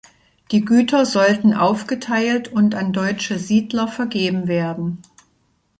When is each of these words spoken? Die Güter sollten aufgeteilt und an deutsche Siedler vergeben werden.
Die 0.49 0.65
Güter 0.65 1.05
sollten 1.05 1.53
aufgeteilt 1.53 2.47
und 2.47 2.73
an 2.73 2.91
deutsche 2.91 3.37
Siedler 3.37 3.87
vergeben 3.87 4.47
werden. 4.47 5.03